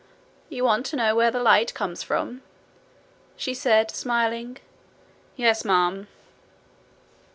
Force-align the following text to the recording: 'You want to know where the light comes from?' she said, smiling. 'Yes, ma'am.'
'You 0.49 0.63
want 0.63 0.87
to 0.87 0.95
know 0.95 1.15
where 1.15 1.29
the 1.29 1.39
light 1.43 1.75
comes 1.75 2.01
from?' 2.01 2.41
she 3.37 3.53
said, 3.53 3.91
smiling. 3.91 4.57
'Yes, 5.35 5.63
ma'am.' 5.63 6.07